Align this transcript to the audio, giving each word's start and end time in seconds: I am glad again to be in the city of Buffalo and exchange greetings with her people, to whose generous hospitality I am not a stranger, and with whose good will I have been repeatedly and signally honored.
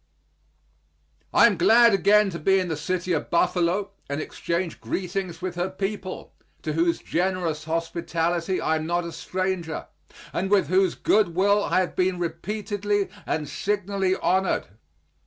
I 1.31 1.45
am 1.45 1.57
glad 1.57 1.93
again 1.93 2.31
to 2.31 2.39
be 2.39 2.57
in 2.57 2.69
the 2.69 2.75
city 2.75 3.13
of 3.13 3.29
Buffalo 3.29 3.91
and 4.09 4.19
exchange 4.19 4.81
greetings 4.81 5.43
with 5.43 5.53
her 5.53 5.69
people, 5.69 6.33
to 6.63 6.73
whose 6.73 6.97
generous 6.97 7.65
hospitality 7.65 8.59
I 8.59 8.77
am 8.77 8.87
not 8.87 9.05
a 9.05 9.11
stranger, 9.11 9.85
and 10.33 10.49
with 10.49 10.69
whose 10.69 10.95
good 10.95 11.35
will 11.35 11.63
I 11.65 11.81
have 11.81 11.95
been 11.95 12.17
repeatedly 12.17 13.09
and 13.27 13.47
signally 13.47 14.15
honored. 14.15 14.69